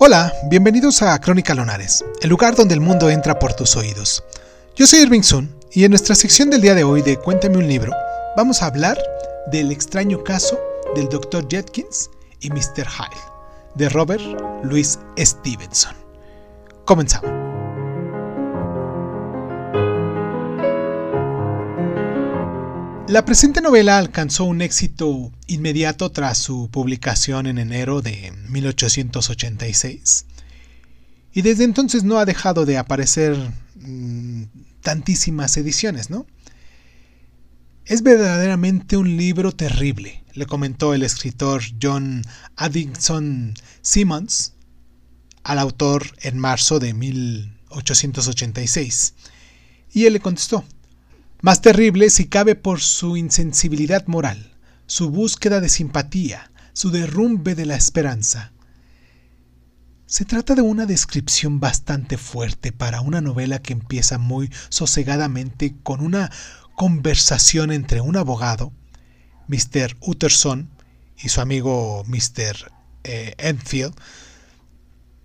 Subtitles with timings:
[0.00, 4.24] Hola, bienvenidos a Crónica Lonares, el lugar donde el mundo entra por tus oídos.
[4.74, 7.68] Yo soy Irving Sun y en nuestra sección del día de hoy de Cuéntame un
[7.68, 7.92] libro,
[8.36, 8.98] vamos a hablar
[9.52, 10.58] del extraño caso
[10.96, 11.46] del Dr.
[11.48, 12.10] Jetkins
[12.40, 12.88] y Mr.
[12.88, 13.20] Hyde,
[13.76, 14.24] de Robert
[14.64, 15.94] Louis Stevenson.
[16.84, 17.43] Comenzamos.
[23.06, 30.24] La presente novela alcanzó un éxito inmediato tras su publicación en enero de 1886
[31.34, 33.36] y desde entonces no ha dejado de aparecer
[33.74, 34.44] mmm,
[34.80, 36.26] tantísimas ediciones, ¿no?
[37.84, 42.22] Es verdaderamente un libro terrible, le comentó el escritor John
[42.56, 44.54] Addison Simmons
[45.42, 49.12] al autor en marzo de 1886.
[49.92, 50.64] Y él le contestó,
[51.44, 54.54] más terrible si cabe por su insensibilidad moral,
[54.86, 58.54] su búsqueda de simpatía, su derrumbe de la esperanza.
[60.06, 66.00] Se trata de una descripción bastante fuerte para una novela que empieza muy sosegadamente con
[66.00, 66.32] una
[66.76, 68.72] conversación entre un abogado,
[69.48, 69.98] Mr.
[70.00, 70.70] Utterson,
[71.18, 72.72] y su amigo Mr.
[73.04, 73.94] Eh, Enfield,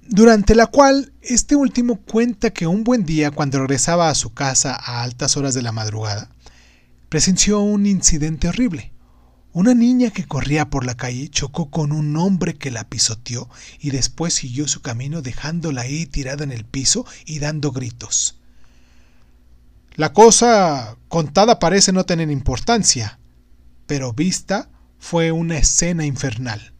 [0.01, 4.73] durante la cual este último cuenta que un buen día, cuando regresaba a su casa
[4.75, 6.31] a altas horas de la madrugada,
[7.07, 8.91] presenció un incidente horrible.
[9.53, 13.47] Una niña que corría por la calle chocó con un hombre que la pisoteó
[13.79, 18.39] y después siguió su camino dejándola ahí tirada en el piso y dando gritos.
[19.95, 23.19] La cosa contada parece no tener importancia,
[23.85, 26.73] pero vista fue una escena infernal.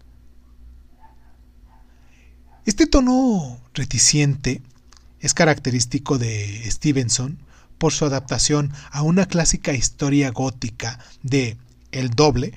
[2.66, 4.62] Este tono reticente
[5.20, 7.40] es característico de Stevenson
[7.78, 11.58] por su adaptación a una clásica historia gótica de
[11.92, 12.54] El doble,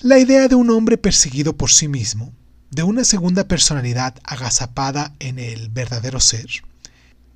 [0.00, 2.32] la idea de un hombre perseguido por sí mismo,
[2.70, 6.48] de una segunda personalidad agazapada en el verdadero ser.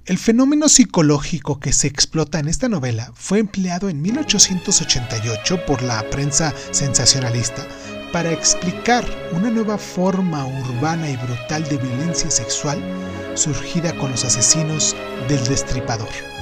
[0.06, 6.08] El fenómeno psicológico que se explota en esta novela fue empleado en 1888 por la
[6.10, 7.66] prensa sensacionalista
[8.14, 12.78] para explicar una nueva forma urbana y brutal de violencia sexual
[13.34, 14.94] surgida con los asesinos
[15.28, 16.33] del destripador.